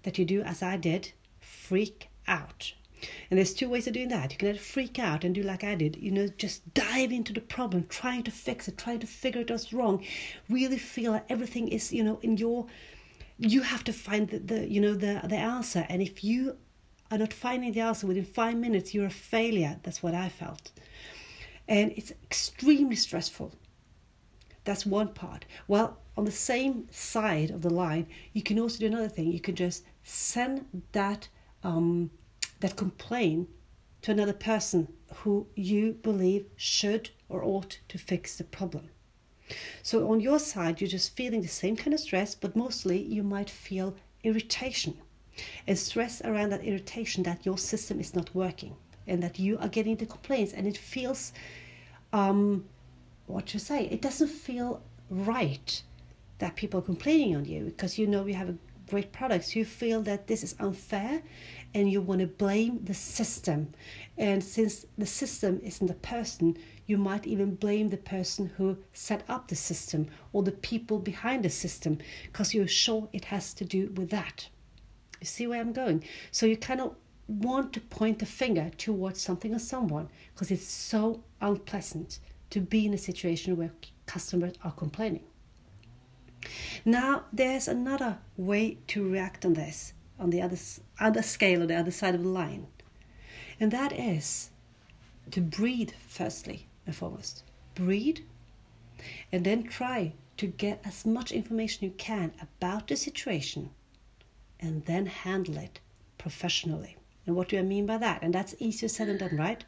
that 0.04 0.18
you 0.18 0.26
do 0.26 0.42
as 0.42 0.62
I 0.62 0.78
did, 0.78 1.12
freak 1.40 2.10
out. 2.28 2.74
And 3.32 3.38
there's 3.38 3.54
two 3.54 3.70
ways 3.70 3.88
of 3.88 3.94
doing 3.94 4.10
that. 4.10 4.32
You 4.32 4.38
can 4.38 4.50
either 4.50 4.60
freak 4.60 5.00
out 5.00 5.24
and 5.24 5.34
do 5.34 5.42
like 5.42 5.64
I 5.64 5.76
did, 5.76 5.96
you 5.96 6.12
know, 6.12 6.28
just 6.28 6.74
dive 6.74 7.12
into 7.12 7.32
the 7.32 7.42
problem, 7.42 7.86
trying 7.88 8.24
to 8.24 8.32
fix 8.32 8.68
it, 8.68 8.78
trying 8.78 9.00
to 9.00 9.08
figure 9.08 9.42
it 9.42 9.50
what's 9.50 9.72
wrong, 9.72 10.04
really 10.50 10.78
feel 10.78 11.14
that 11.14 11.26
everything 11.30 11.70
is, 11.70 11.94
you 11.94 12.04
know, 12.04 12.20
in 12.22 12.36
your 12.36 12.68
you 13.40 13.62
have 13.62 13.84
to 13.86 13.94
find 13.94 14.30
the, 14.30 14.40
the 14.40 14.70
you 14.70 14.82
know 14.82 14.94
the 14.94 15.22
the 15.24 15.38
answer. 15.38 15.86
And 15.90 16.02
if 16.02 16.24
you 16.24 16.58
are 17.12 17.18
not 17.18 17.34
finding 17.34 17.72
the 17.72 17.80
answer 17.82 18.06
within 18.06 18.26
five 18.26 18.58
minutes, 18.58 18.94
you're 18.94 19.06
a 19.06 19.10
failure. 19.10 19.80
That's 19.84 20.04
what 20.04 20.14
I 20.14 20.30
felt. 20.30 20.72
And 21.68 21.92
it's 21.96 22.12
extremely 22.12 22.96
stressful. 22.96 23.54
That's 24.66 24.86
one 24.86 25.14
part. 25.14 25.46
Well, 25.68 25.98
on 26.18 26.26
the 26.26 26.32
same 26.32 26.88
side 26.92 27.50
of 27.50 27.62
the 27.62 27.70
line, 27.70 28.08
you 28.34 28.44
can 28.44 28.60
also 28.60 28.80
do 28.80 28.88
another 28.88 29.08
thing. 29.08 29.32
You 29.32 29.40
can 29.40 29.56
just 29.56 29.86
send 30.04 30.84
that 30.92 31.28
um, 31.64 32.12
that 32.60 32.76
complaint 32.76 33.50
to 34.02 34.12
another 34.12 34.34
person 34.34 34.88
who 35.16 35.48
you 35.56 35.94
believe 35.94 36.46
should 36.56 37.10
or 37.30 37.44
ought 37.44 37.80
to 37.88 37.98
fix 37.98 38.36
the 38.38 38.44
problem. 38.44 38.90
So 39.84 40.12
on 40.12 40.20
your 40.20 40.40
side, 40.40 40.80
you're 40.80 40.90
just 40.90 41.16
feeling 41.16 41.42
the 41.42 41.48
same 41.48 41.76
kind 41.76 41.94
of 41.94 42.00
stress, 42.00 42.36
but 42.36 42.56
mostly 42.56 43.02
you 43.02 43.24
might 43.24 43.50
feel 43.50 43.96
irritation. 44.24 44.98
And 45.68 45.78
stress 45.78 46.22
around 46.22 46.50
that 46.52 46.64
irritation 46.64 47.24
that 47.24 47.46
your 47.46 47.58
system 47.58 48.00
is 48.00 48.14
not 48.14 48.34
working 48.36 48.76
and 49.08 49.24
that 49.24 49.40
you 49.40 49.58
are 49.60 49.70
getting 49.70 49.96
the 49.96 50.06
complaints 50.06 50.54
and 50.54 50.68
it 50.68 50.78
feels, 50.78 51.34
um, 52.14 52.66
what 53.28 53.54
you 53.54 53.60
say, 53.60 53.86
it 53.86 54.02
doesn't 54.02 54.28
feel 54.28 54.82
right 55.10 55.82
that 56.40 56.56
people 56.56 56.80
are 56.80 56.84
complaining 56.84 57.36
on 57.36 57.46
you 57.46 57.66
because 57.66 57.98
you 57.98 58.08
know 58.08 58.26
you 58.26 58.34
have 58.34 58.50
a 58.50 58.56
great 58.90 59.12
products. 59.12 59.56
You 59.56 59.66
feel 59.66 60.02
that 60.02 60.28
this 60.28 60.44
is 60.44 60.56
unfair 60.60 61.22
and 61.74 61.92
you 61.92 62.02
want 62.02 62.22
to 62.22 62.28
blame 62.28 62.84
the 62.84 62.94
system. 62.94 63.74
And 64.18 64.44
since 64.44 64.86
the 64.98 65.06
system 65.06 65.62
isn't 65.64 65.90
a 65.90 65.96
person, 65.96 66.58
you 66.88 66.98
might 66.98 67.28
even 67.28 67.56
blame 67.56 67.90
the 67.90 67.98
person 67.98 68.52
who 68.58 68.78
set 68.94 69.24
up 69.30 69.48
the 69.48 69.56
system 69.56 70.08
or 70.34 70.44
the 70.44 70.52
people 70.52 71.00
behind 71.00 71.46
the 71.46 71.50
system 71.50 72.00
because 72.26 72.54
you're 72.54 72.68
sure 72.68 73.08
it 73.14 73.26
has 73.26 73.54
to 73.56 73.66
do 73.66 73.92
with 73.96 74.10
that. 74.10 74.50
You 75.22 75.28
see 75.28 75.48
where 75.48 75.62
I'm 75.62 75.74
going? 75.74 76.04
So 76.32 76.46
you 76.46 76.58
kind 76.58 76.82
of 76.82 76.96
want 77.28 77.74
to 77.74 77.82
point 77.82 78.20
the 78.20 78.26
finger 78.26 78.72
towards 78.78 79.22
something 79.22 79.54
or 79.54 79.60
someone 79.60 80.10
because 80.34 80.50
it's 80.50 80.68
so 80.68 81.24
unpleasant 81.42 82.20
to 82.50 82.60
be 82.60 82.86
in 82.88 82.94
a 82.94 82.98
situation 82.98 83.56
where 83.56 83.72
customers 84.08 84.54
are 84.64 84.72
complaining. 84.72 85.29
Now, 86.86 87.26
there's 87.34 87.68
another 87.68 88.20
way 88.38 88.78
to 88.88 89.10
react 89.10 89.46
on 89.46 89.54
this 89.54 89.94
on 90.20 90.30
the 90.30 90.42
other, 90.42 90.58
other 91.00 91.22
scale, 91.22 91.64
or 91.64 91.66
the 91.66 91.78
other 91.78 91.92
side 91.92 92.14
of 92.14 92.24
the 92.24 92.30
line. 92.30 92.68
And 93.60 93.72
that 93.72 93.94
is 93.94 94.50
to 95.32 95.42
breathe, 95.42 95.92
firstly 96.08 96.68
and 96.86 96.96
foremost. 96.96 97.44
Breathe, 97.76 98.20
and 99.32 99.46
then 99.46 99.64
try 99.64 100.14
to 100.38 100.48
get 100.48 100.82
as 100.84 101.06
much 101.06 101.32
information 101.32 101.86
you 101.86 101.92
can 101.92 102.34
about 102.42 102.88
the 102.88 102.96
situation, 102.96 103.70
and 104.60 104.86
then 104.86 105.06
handle 105.06 105.58
it 105.58 105.80
professionally. 106.18 106.98
And 107.26 107.36
what 107.36 107.50
do 107.50 107.60
I 107.60 107.62
mean 107.62 107.86
by 107.86 107.98
that? 107.98 108.22
And 108.22 108.34
that's 108.34 108.56
easier 108.60 108.90
said 108.90 109.08
than 109.08 109.18
done, 109.18 109.38
right? 109.38 109.64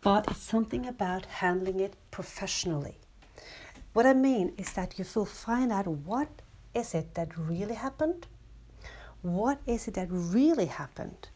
But 0.00 0.30
it's 0.30 0.42
something 0.42 0.86
about 0.86 1.26
handling 1.26 1.80
it 1.80 1.94
professionally. 2.10 2.98
What 3.92 4.06
I 4.06 4.14
mean 4.14 4.52
is 4.56 4.72
that 4.74 4.98
you 4.98 5.04
will 5.14 5.24
find 5.24 5.72
out 5.72 5.86
what 5.86 6.28
is 6.74 6.94
it 6.94 7.14
that 7.14 7.36
really 7.36 7.74
happened 7.74 8.26
what 9.22 9.60
is 9.66 9.88
it 9.88 9.94
that 9.94 10.08
really 10.10 10.66
happened, 10.66 11.28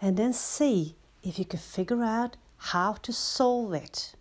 and 0.00 0.16
then 0.16 0.32
see 0.32 0.96
if 1.22 1.38
you 1.38 1.44
can 1.44 1.58
figure 1.58 2.02
out 2.02 2.36
how 2.56 2.94
to 2.94 3.12
solve 3.12 3.74
it. 3.74 4.14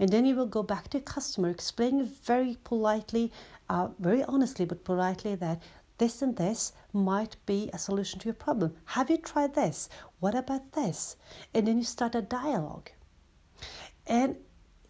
And 0.00 0.10
then 0.10 0.26
you 0.26 0.34
will 0.34 0.46
go 0.46 0.64
back 0.64 0.88
to 0.88 0.98
the 0.98 1.04
customer, 1.04 1.48
explaining 1.48 2.06
very 2.06 2.56
politely, 2.64 3.30
uh, 3.68 3.88
very 4.00 4.24
honestly, 4.24 4.64
but 4.64 4.84
politely 4.84 5.36
that 5.36 5.62
this 5.98 6.22
and 6.22 6.36
this 6.36 6.72
might 6.92 7.36
be 7.46 7.70
a 7.72 7.78
solution 7.78 8.18
to 8.20 8.26
your 8.26 8.34
problem. 8.34 8.74
Have 8.86 9.10
you 9.10 9.18
tried 9.18 9.54
this? 9.54 9.88
What 10.18 10.34
about 10.34 10.72
this? 10.72 11.16
And 11.54 11.68
then 11.68 11.78
you 11.78 11.84
start 11.84 12.14
a 12.14 12.22
dialogue. 12.22 12.90
And 14.06 14.36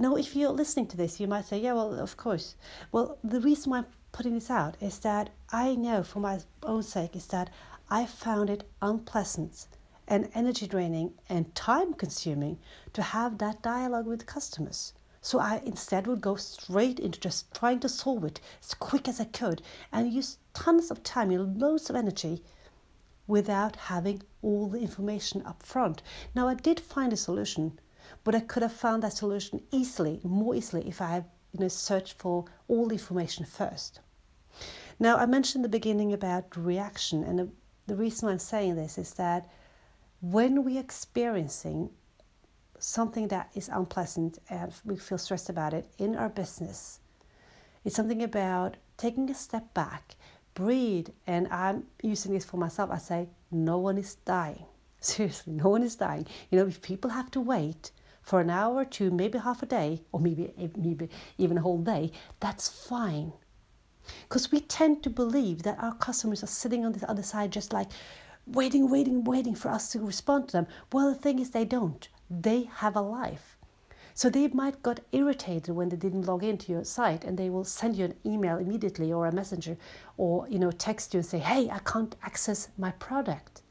now, 0.00 0.14
if 0.14 0.36
you're 0.36 0.50
listening 0.50 0.86
to 0.88 0.96
this, 0.96 1.18
you 1.18 1.26
might 1.26 1.46
say, 1.46 1.58
yeah, 1.58 1.72
well, 1.72 1.98
of 1.98 2.16
course. 2.16 2.54
Well, 2.92 3.18
the 3.24 3.40
reason 3.40 3.72
why 3.72 3.78
I'm 3.78 3.86
putting 4.12 4.34
this 4.34 4.48
out 4.48 4.76
is 4.80 5.00
that 5.00 5.30
I 5.50 5.74
know 5.74 6.04
for 6.04 6.20
my 6.20 6.38
own 6.62 6.84
sake 6.84 7.16
is 7.16 7.26
that 7.26 7.50
I 7.90 8.06
found 8.06 8.48
it 8.48 8.68
unpleasant 8.80 9.66
and 10.06 10.30
energy 10.34 10.68
draining 10.68 11.14
and 11.28 11.52
time 11.56 11.94
consuming 11.94 12.60
to 12.92 13.02
have 13.02 13.38
that 13.38 13.60
dialogue 13.60 14.06
with 14.06 14.24
customers. 14.24 14.92
So 15.20 15.40
I 15.40 15.62
instead 15.64 16.06
would 16.06 16.20
go 16.20 16.36
straight 16.36 17.00
into 17.00 17.18
just 17.18 17.52
trying 17.52 17.80
to 17.80 17.88
solve 17.88 18.24
it 18.24 18.40
as 18.62 18.74
quick 18.74 19.08
as 19.08 19.18
I 19.20 19.24
could 19.24 19.62
and 19.90 20.12
use 20.12 20.38
tons 20.54 20.92
of 20.92 21.02
time, 21.02 21.30
know, 21.30 21.42
loads 21.42 21.90
of 21.90 21.96
energy 21.96 22.44
without 23.26 23.74
having 23.74 24.22
all 24.42 24.68
the 24.68 24.78
information 24.78 25.42
up 25.44 25.64
front. 25.64 26.02
Now 26.36 26.46
I 26.46 26.54
did 26.54 26.78
find 26.78 27.12
a 27.12 27.16
solution 27.16 27.80
but 28.24 28.34
I 28.34 28.40
could 28.40 28.62
have 28.62 28.72
found 28.72 29.02
that 29.02 29.12
solution 29.12 29.62
easily, 29.70 30.20
more 30.22 30.54
easily, 30.54 30.86
if 30.88 31.00
I 31.00 31.08
had 31.08 31.24
you 31.52 31.60
know, 31.60 31.68
searched 31.68 32.18
for 32.18 32.44
all 32.68 32.86
the 32.86 32.94
information 32.94 33.44
first. 33.44 34.00
Now, 35.00 35.16
I 35.16 35.26
mentioned 35.26 35.64
in 35.64 35.70
the 35.70 35.78
beginning 35.78 36.12
about 36.12 36.56
reaction, 36.56 37.22
and 37.22 37.38
the, 37.38 37.48
the 37.86 37.96
reason 37.96 38.28
I'm 38.28 38.38
saying 38.38 38.76
this 38.76 38.98
is 38.98 39.14
that 39.14 39.48
when 40.20 40.64
we're 40.64 40.80
experiencing 40.80 41.90
something 42.78 43.28
that 43.28 43.50
is 43.54 43.68
unpleasant 43.68 44.38
and 44.50 44.72
we 44.84 44.96
feel 44.96 45.18
stressed 45.18 45.48
about 45.48 45.72
it 45.72 45.88
in 45.98 46.16
our 46.16 46.28
business, 46.28 47.00
it's 47.84 47.94
something 47.94 48.22
about 48.22 48.76
taking 48.96 49.30
a 49.30 49.34
step 49.34 49.72
back, 49.72 50.16
breathe, 50.54 51.08
and 51.26 51.46
I'm 51.48 51.84
using 52.02 52.32
this 52.32 52.44
for 52.44 52.56
myself. 52.56 52.90
I 52.90 52.98
say, 52.98 53.28
no 53.50 53.78
one 53.78 53.98
is 53.98 54.16
dying. 54.16 54.64
Seriously, 55.00 55.52
no 55.52 55.68
one 55.68 55.84
is 55.84 55.94
dying. 55.94 56.26
You 56.50 56.58
know, 56.58 56.66
if 56.66 56.82
people 56.82 57.10
have 57.10 57.30
to 57.30 57.40
wait 57.40 57.92
for 58.28 58.40
an 58.40 58.50
hour 58.50 58.74
or 58.74 58.84
two, 58.84 59.10
maybe 59.10 59.38
half 59.38 59.62
a 59.62 59.66
day, 59.66 60.02
or 60.12 60.20
maybe, 60.20 60.52
maybe 60.76 61.08
even 61.38 61.56
a 61.56 61.62
whole 61.62 61.78
day, 61.78 62.12
that's 62.40 62.68
fine. 62.68 63.32
Because 64.24 64.52
we 64.52 64.60
tend 64.60 65.02
to 65.02 65.08
believe 65.08 65.62
that 65.62 65.82
our 65.82 65.94
customers 65.94 66.44
are 66.44 66.46
sitting 66.62 66.84
on 66.84 66.92
the 66.92 67.10
other 67.10 67.22
side 67.22 67.50
just 67.50 67.72
like 67.72 67.88
waiting, 68.46 68.90
waiting, 68.90 69.24
waiting 69.24 69.54
for 69.54 69.70
us 69.70 69.90
to 69.92 70.00
respond 70.00 70.48
to 70.48 70.52
them. 70.52 70.66
Well, 70.92 71.08
the 71.08 71.18
thing 71.18 71.38
is, 71.38 71.50
they 71.50 71.64
don't. 71.64 72.06
They 72.28 72.64
have 72.64 72.96
a 72.96 73.00
life. 73.00 73.56
So 74.12 74.28
they 74.28 74.46
might 74.48 74.82
got 74.82 75.00
irritated 75.10 75.74
when 75.74 75.88
they 75.88 75.96
didn't 75.96 76.26
log 76.26 76.44
into 76.44 76.70
your 76.70 76.84
site 76.84 77.24
and 77.24 77.38
they 77.38 77.48
will 77.48 77.64
send 77.64 77.96
you 77.96 78.04
an 78.04 78.16
email 78.26 78.58
immediately 78.58 79.10
or 79.10 79.26
a 79.26 79.32
messenger 79.32 79.78
or 80.18 80.46
you 80.50 80.58
know 80.58 80.70
text 80.70 81.14
you 81.14 81.20
and 81.20 81.26
say, 81.26 81.38
"Hey, 81.38 81.70
I 81.70 81.78
can't 81.78 82.14
access 82.22 82.68
my 82.76 82.90
product." 82.90 83.62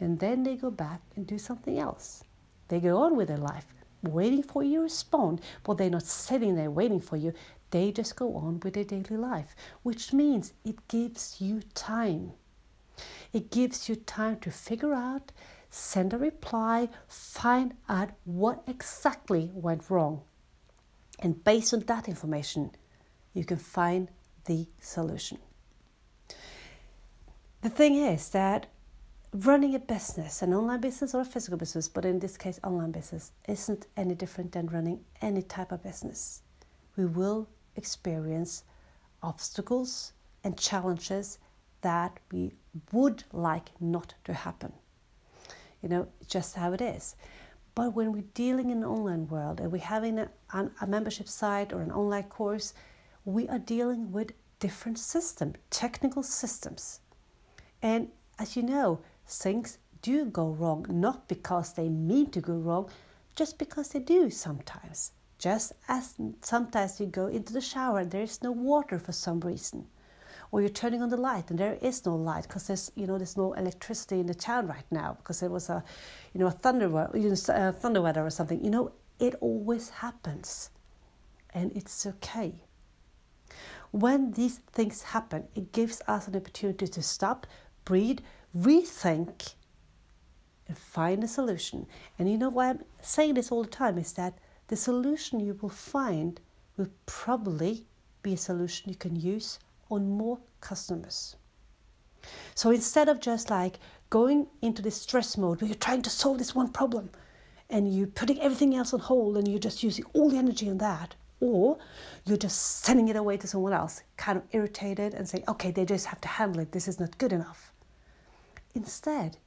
And 0.00 0.20
then 0.20 0.42
they 0.42 0.56
go 0.56 0.70
back 0.70 1.02
and 1.16 1.26
do 1.26 1.38
something 1.38 1.78
else. 1.78 2.23
They 2.68 2.80
go 2.80 3.02
on 3.02 3.16
with 3.16 3.28
their 3.28 3.36
life, 3.36 3.66
waiting 4.02 4.42
for 4.42 4.62
you 4.62 4.78
to 4.78 4.82
respond, 4.82 5.40
but 5.62 5.78
they're 5.78 5.90
not 5.90 6.04
sitting 6.04 6.56
there 6.56 6.70
waiting 6.70 7.00
for 7.00 7.16
you. 7.16 7.32
They 7.70 7.92
just 7.92 8.16
go 8.16 8.36
on 8.36 8.60
with 8.60 8.74
their 8.74 8.84
daily 8.84 9.16
life, 9.16 9.54
which 9.82 10.12
means 10.12 10.52
it 10.64 10.86
gives 10.88 11.40
you 11.40 11.60
time. 11.74 12.32
It 13.32 13.50
gives 13.50 13.88
you 13.88 13.96
time 13.96 14.38
to 14.40 14.50
figure 14.50 14.94
out, 14.94 15.32
send 15.70 16.12
a 16.12 16.18
reply, 16.18 16.88
find 17.08 17.74
out 17.88 18.10
what 18.24 18.62
exactly 18.66 19.50
went 19.52 19.90
wrong. 19.90 20.22
And 21.18 21.42
based 21.42 21.74
on 21.74 21.80
that 21.80 22.08
information, 22.08 22.70
you 23.32 23.44
can 23.44 23.56
find 23.56 24.08
the 24.44 24.68
solution. 24.80 25.38
The 27.62 27.70
thing 27.70 27.96
is 27.96 28.28
that 28.30 28.66
running 29.34 29.74
a 29.74 29.80
business, 29.80 30.42
an 30.42 30.54
online 30.54 30.80
business 30.80 31.12
or 31.12 31.20
a 31.22 31.24
physical 31.24 31.58
business, 31.58 31.88
but 31.88 32.04
in 32.04 32.20
this 32.20 32.36
case, 32.36 32.60
online 32.62 32.92
business, 32.92 33.32
isn't 33.48 33.86
any 33.96 34.14
different 34.14 34.52
than 34.52 34.68
running 34.68 35.00
any 35.20 35.42
type 35.42 35.72
of 35.72 35.82
business. 35.82 36.42
We 36.96 37.06
will 37.06 37.48
experience 37.74 38.62
obstacles 39.24 40.12
and 40.44 40.56
challenges 40.56 41.38
that 41.80 42.20
we 42.30 42.52
would 42.92 43.24
like 43.32 43.70
not 43.80 44.14
to 44.24 44.32
happen. 44.32 44.72
You 45.82 45.88
know, 45.88 46.08
just 46.28 46.54
how 46.54 46.72
it 46.72 46.80
is. 46.80 47.16
But 47.74 47.92
when 47.92 48.12
we're 48.12 48.30
dealing 48.34 48.70
in 48.70 48.78
an 48.78 48.84
online 48.84 49.26
world 49.26 49.60
and 49.60 49.72
we're 49.72 49.82
having 49.82 50.20
a, 50.20 50.30
a 50.80 50.86
membership 50.86 51.26
site 51.28 51.72
or 51.72 51.82
an 51.82 51.90
online 51.90 52.22
course, 52.24 52.72
we 53.24 53.48
are 53.48 53.58
dealing 53.58 54.12
with 54.12 54.30
different 54.60 55.00
systems, 55.00 55.56
technical 55.70 56.22
systems. 56.22 57.00
And 57.82 58.08
as 58.38 58.56
you 58.56 58.62
know, 58.62 59.00
things 59.26 59.78
do 60.02 60.26
go 60.26 60.48
wrong, 60.48 60.86
not 60.88 61.28
because 61.28 61.72
they 61.72 61.88
mean 61.88 62.30
to 62.30 62.40
go 62.40 62.54
wrong, 62.54 62.90
just 63.34 63.58
because 63.58 63.88
they 63.88 63.98
do 64.00 64.30
sometimes. 64.30 65.12
Just 65.38 65.72
as 65.88 66.14
sometimes 66.42 67.00
you 67.00 67.06
go 67.06 67.26
into 67.26 67.52
the 67.52 67.60
shower 67.60 67.98
and 67.98 68.10
there 68.10 68.22
is 68.22 68.42
no 68.42 68.52
water 68.52 68.98
for 68.98 69.12
some 69.12 69.40
reason, 69.40 69.86
or 70.52 70.60
you're 70.60 70.70
turning 70.70 71.02
on 71.02 71.08
the 71.08 71.16
light 71.16 71.50
and 71.50 71.58
there 71.58 71.78
is 71.82 72.06
no 72.06 72.14
light 72.14 72.44
because 72.44 72.66
there's 72.66 72.92
you 72.94 73.06
know 73.06 73.18
there's 73.18 73.36
no 73.36 73.52
electricity 73.54 74.20
in 74.20 74.26
the 74.26 74.34
town 74.34 74.66
right 74.66 74.86
now 74.90 75.14
because 75.18 75.40
there 75.40 75.50
was 75.50 75.68
a 75.68 75.82
you 76.32 76.40
know 76.40 76.46
a 76.46 76.50
thunder 76.50 76.86
you 77.14 77.28
know, 77.28 77.36
uh, 77.54 77.72
thunder 77.72 78.00
weather 78.00 78.24
or 78.24 78.30
something. 78.30 78.62
You 78.64 78.70
know 78.70 78.92
it 79.18 79.34
always 79.40 79.88
happens, 79.88 80.70
and 81.52 81.72
it's 81.76 82.06
okay. 82.06 82.54
When 83.90 84.32
these 84.32 84.58
things 84.72 85.02
happen, 85.02 85.44
it 85.54 85.72
gives 85.72 86.02
us 86.08 86.26
an 86.26 86.36
opportunity 86.36 86.86
to 86.88 87.02
stop, 87.02 87.46
breathe, 87.84 88.20
rethink 88.56 89.54
and 90.68 90.78
find 90.78 91.22
a 91.22 91.28
solution. 91.28 91.86
And 92.18 92.30
you 92.30 92.38
know 92.38 92.48
why 92.48 92.70
I'm 92.70 92.84
saying 93.02 93.34
this 93.34 93.52
all 93.52 93.62
the 93.62 93.70
time 93.70 93.98
is 93.98 94.12
that 94.14 94.38
the 94.68 94.76
solution 94.76 95.40
you 95.40 95.58
will 95.60 95.68
find 95.68 96.40
will 96.76 96.88
probably 97.06 97.86
be 98.22 98.34
a 98.34 98.38
solution 98.38 98.88
you 98.88 98.96
can 98.96 99.14
use 99.14 99.58
on 99.90 100.08
more 100.08 100.38
customers. 100.60 101.36
So 102.54 102.70
instead 102.70 103.08
of 103.08 103.20
just 103.20 103.50
like 103.50 103.78
going 104.08 104.46
into 104.62 104.80
this 104.80 105.00
stress 105.00 105.36
mode 105.36 105.60
where 105.60 105.68
you're 105.68 105.74
trying 105.76 106.02
to 106.02 106.10
solve 106.10 106.38
this 106.38 106.54
one 106.54 106.70
problem 106.70 107.10
and 107.68 107.94
you're 107.94 108.06
putting 108.06 108.40
everything 108.40 108.74
else 108.74 108.94
on 108.94 109.00
hold 109.00 109.36
and 109.36 109.46
you're 109.46 109.58
just 109.58 109.82
using 109.82 110.04
all 110.14 110.30
the 110.30 110.38
energy 110.38 110.70
on 110.70 110.78
that, 110.78 111.14
or 111.40 111.76
you're 112.24 112.38
just 112.38 112.82
sending 112.84 113.08
it 113.08 113.16
away 113.16 113.36
to 113.36 113.46
someone 113.46 113.72
else, 113.74 114.02
kind 114.16 114.38
of 114.38 114.44
irritated 114.52 115.12
and 115.12 115.28
saying, 115.28 115.44
okay, 115.48 115.70
they 115.70 115.84
just 115.84 116.06
have 116.06 116.20
to 116.22 116.28
handle 116.28 116.62
it, 116.62 116.72
this 116.72 116.88
is 116.88 116.98
not 116.98 117.18
good 117.18 117.32
enough. 117.32 117.73
Instead, 118.74 119.38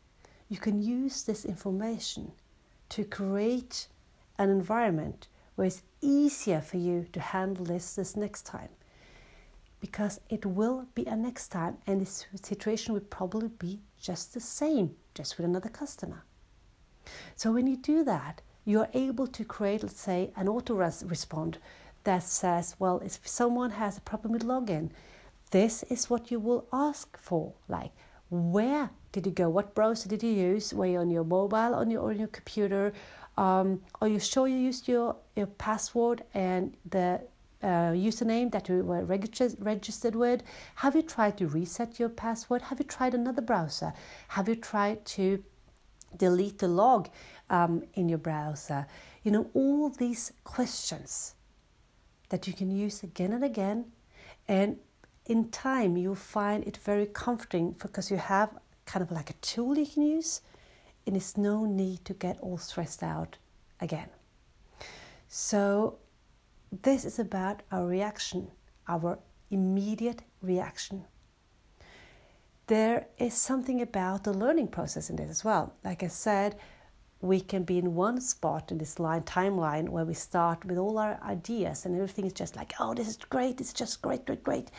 you 0.49 0.57
can 0.57 0.81
use 0.81 1.23
this 1.23 1.43
information 1.43 2.31
to 2.89 3.03
create 3.03 3.87
an 4.37 4.49
environment 4.49 5.27
where 5.55 5.67
it's 5.67 5.83
easier 6.01 6.61
for 6.61 6.77
you 6.77 7.05
to 7.11 7.19
handle 7.19 7.65
this 7.65 7.95
this 7.95 8.15
next 8.15 8.43
time. 8.45 8.69
Because 9.79 10.19
it 10.29 10.45
will 10.45 10.87
be 10.95 11.05
a 11.05 11.15
next 11.15 11.49
time 11.49 11.77
and 11.85 12.01
this 12.01 12.25
situation 12.41 12.93
will 12.93 13.01
probably 13.01 13.49
be 13.49 13.79
just 13.99 14.33
the 14.33 14.39
same 14.39 14.95
just 15.13 15.37
with 15.37 15.45
another 15.45 15.69
customer. 15.69 16.23
So 17.35 17.51
when 17.51 17.67
you 17.67 17.77
do 17.77 18.03
that 18.03 18.41
you're 18.65 18.89
able 18.93 19.27
to 19.27 19.43
create 19.45 19.83
let's 19.83 19.99
say 19.99 20.31
an 20.35 20.47
auto 20.47 20.73
respond 20.75 21.57
that 22.03 22.23
says 22.23 22.75
well 22.79 22.99
if 22.99 23.27
someone 23.27 23.71
has 23.71 23.97
a 23.97 24.01
problem 24.01 24.33
with 24.33 24.43
login 24.43 24.89
this 25.51 25.83
is 25.83 26.09
what 26.09 26.29
you 26.31 26.39
will 26.39 26.65
ask 26.71 27.17
for. 27.17 27.53
Like 27.67 27.91
where 28.29 28.89
did 29.17 29.25
you 29.25 29.31
go? 29.31 29.49
What 29.49 29.73
browser 29.73 30.07
did 30.07 30.21
you 30.21 30.29
use? 30.29 30.73
Were 30.73 30.85
you 30.85 30.99
on 30.99 31.09
your 31.09 31.23
mobile 31.23 31.73
on 31.73 31.89
your, 31.89 32.07
on 32.07 32.19
your 32.19 32.27
computer? 32.27 32.93
Um, 33.35 33.81
are 33.99 34.07
you 34.07 34.19
sure 34.19 34.47
you 34.47 34.57
used 34.57 34.87
your, 34.87 35.15
your 35.35 35.47
password 35.47 36.23
and 36.35 36.77
the 36.87 37.21
uh, 37.63 37.93
username 37.93 38.51
that 38.51 38.69
you 38.69 38.83
were 38.83 39.03
registered, 39.03 39.55
registered 39.59 40.15
with? 40.15 40.43
Have 40.75 40.95
you 40.95 41.01
tried 41.01 41.35
to 41.39 41.47
reset 41.47 41.99
your 41.99 42.09
password? 42.09 42.61
Have 42.61 42.77
you 42.79 42.85
tried 42.85 43.15
another 43.15 43.41
browser? 43.41 43.91
Have 44.27 44.47
you 44.47 44.55
tried 44.55 45.03
to 45.17 45.43
delete 46.15 46.59
the 46.59 46.67
log 46.67 47.09
um, 47.49 47.83
in 47.95 48.09
your 48.09 48.19
browser? 48.19 48.85
You 49.23 49.31
know, 49.31 49.49
all 49.55 49.89
these 49.89 50.31
questions 50.43 51.33
that 52.29 52.45
you 52.45 52.53
can 52.53 52.69
use 52.69 53.01
again 53.01 53.33
and 53.33 53.43
again. 53.43 53.85
And 54.47 54.77
in 55.25 55.49
time, 55.49 55.97
you'll 55.97 56.13
find 56.13 56.63
it 56.65 56.77
very 56.77 57.07
comforting 57.07 57.71
because 57.71 58.11
you 58.11 58.17
have 58.17 58.51
kind 58.87 59.03
of 59.03 59.11
like 59.11 59.29
a 59.29 59.33
tool 59.33 59.77
you 59.77 59.85
can 59.85 60.01
use, 60.01 60.41
and 61.05 61.15
it's 61.15 61.37
no 61.37 61.65
need 61.65 62.03
to 62.05 62.13
get 62.13 62.39
all 62.39 62.57
stressed 62.57 63.03
out 63.03 63.37
again. 63.79 64.09
So, 65.27 65.99
this 66.71 67.05
is 67.05 67.19
about 67.19 67.61
our 67.71 67.85
reaction, 67.85 68.47
our 68.87 69.19
immediate 69.51 70.23
reaction. 70.41 71.05
There 72.67 73.07
is 73.17 73.33
something 73.33 73.81
about 73.81 74.23
the 74.23 74.33
learning 74.33 74.69
process 74.69 75.09
in 75.09 75.15
this 75.15 75.29
as 75.29 75.43
well. 75.45 75.73
Like 75.85 76.03
I 76.03 76.07
said, 76.07 76.57
we 77.21 77.39
can 77.39 77.63
be 77.63 77.77
in 77.77 77.95
one 77.95 78.19
spot 78.21 78.71
in 78.71 78.77
this 78.77 78.99
line 78.99 79.23
timeline 79.23 79.89
where 79.89 80.05
we 80.05 80.13
start 80.13 80.63
with 80.65 80.77
all 80.77 80.97
our 80.99 81.19
ideas 81.23 81.85
and 81.85 81.95
everything 81.95 82.25
is 82.25 82.33
just 82.33 82.55
like, 82.55 82.73
oh, 82.79 82.93
this 82.93 83.07
is 83.07 83.17
great, 83.17 83.59
it's 83.59 83.73
just 83.73 84.01
great, 84.01 84.25
great, 84.25 84.43
great. 84.43 84.69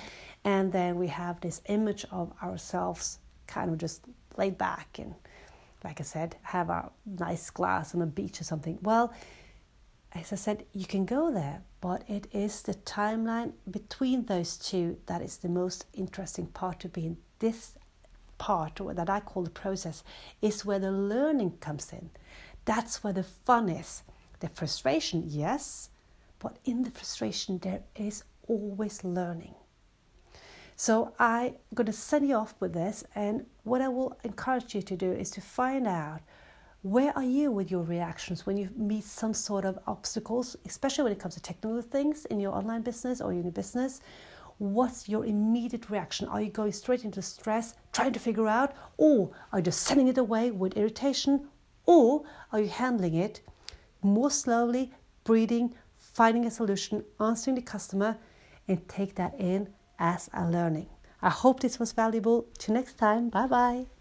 And 0.45 0.73
then 0.73 0.97
we 0.99 1.09
have 1.09 1.41
this 1.41 1.63
image 1.67 2.05
of 2.13 2.33
ourselves 2.43 3.19
kind 3.49 3.71
of 3.71 3.79
just 3.79 4.03
laid 4.37 4.57
back 4.57 5.01
and, 5.01 5.17
like 5.83 6.01
I 6.01 6.05
said, 6.05 6.37
have 6.43 6.71
a 6.71 6.91
nice 7.05 7.51
glass 7.51 7.95
on 7.95 8.03
a 8.03 8.07
beach 8.07 8.41
or 8.41 8.45
something. 8.45 8.79
Well, 8.83 9.13
as 10.13 10.33
I 10.33 10.37
said, 10.37 10.65
you 10.73 10.87
can 10.87 11.05
go 11.05 11.33
there, 11.33 11.63
but 11.81 12.03
it 12.09 12.29
is 12.33 12.63
the 12.63 12.75
timeline 12.75 13.53
between 13.71 14.27
those 14.27 14.57
two 14.57 14.99
that 15.07 15.21
is 15.21 15.39
the 15.39 15.49
most 15.49 15.87
interesting 15.93 16.47
part 16.47 16.81
to 16.81 16.89
be 16.89 17.07
in. 17.07 17.17
This 17.41 17.77
part, 18.39 18.81
or 18.81 18.95
that 18.95 19.11
I 19.11 19.21
call 19.21 19.43
the 19.43 19.51
process, 19.51 20.03
is 20.41 20.65
where 20.65 20.79
the 20.79 20.93
learning 20.93 21.59
comes 21.61 21.93
in. 21.93 22.11
That's 22.65 23.03
where 23.03 23.13
the 23.13 23.23
fun 23.23 23.69
is. 23.69 24.03
The 24.41 24.49
frustration, 24.49 25.25
yes, 25.27 25.91
but 26.39 26.59
in 26.65 26.85
the 26.85 26.91
frustration, 26.91 27.59
there 27.59 27.83
is 27.97 28.23
always 28.47 29.05
learning. 29.05 29.55
So 30.81 31.13
I'm 31.19 31.57
going 31.75 31.87
to 31.87 31.93
send 31.93 32.29
you 32.29 32.37
off 32.37 32.55
with 32.61 32.73
this, 32.73 33.03
and 33.17 33.45
what 33.65 33.83
I 33.83 33.89
will 33.89 34.17
encourage 34.23 34.77
you 34.77 34.83
to 34.83 34.97
do 34.97 35.11
is 35.11 35.29
to 35.31 35.41
find 35.41 35.89
out 35.89 36.21
where 36.83 37.13
are 37.17 37.25
you 37.25 37.51
with 37.51 37.69
your 37.69 37.83
reactions 37.83 38.47
when 38.47 38.57
you 38.57 38.71
meet 38.77 39.03
some 39.03 39.35
sort 39.35 39.65
of 39.65 39.77
obstacles, 39.89 40.57
especially 40.67 41.03
when 41.03 41.13
it 41.13 41.19
comes 41.19 41.35
to 41.35 41.43
technical 41.43 41.83
things 41.83 42.27
in 42.27 42.39
your 42.39 42.53
online 42.53 42.83
business 42.83 43.21
or 43.21 43.33
in 43.33 43.43
your 43.43 43.51
business? 43.51 44.03
What's 44.59 45.09
your 45.09 45.27
immediate 45.27 45.91
reaction? 45.91 46.29
Are 46.29 46.41
you 46.41 46.51
going 46.51 46.71
straight 46.71 47.05
into 47.05 47.23
stress, 47.23 47.75
trying 47.93 48.13
to 48.13 48.21
figure 48.21 48.47
out, 48.47 48.73
or 48.99 49.33
are 49.53 49.59
you 49.59 49.65
just 49.65 49.83
sending 49.83 50.07
it 50.07 50.17
away 50.17 50.53
with 50.53 50.77
irritation, 50.77 51.49
or 51.87 52.23
are 52.53 52.61
you 52.61 52.69
handling 52.69 53.15
it 53.15 53.41
more 54.01 54.31
slowly, 54.31 54.93
breathing, 55.25 55.75
finding 55.97 56.47
a 56.47 56.53
solution, 56.53 57.05
answering 57.19 57.57
the 57.57 57.63
customer, 57.63 58.17
and 58.69 58.89
take 58.89 59.17
that 59.17 59.35
in 59.41 59.69
as 59.99 60.31
a 60.33 60.49
learning? 60.49 60.89
I 61.21 61.31
hope 61.31 61.61
this 61.61 61.79
was 61.79 61.93
valuable. 61.93 62.47
Till 62.59 62.75
next 62.75 62.99
time, 62.99 63.29
bye 63.29 63.47
bye. 63.47 63.98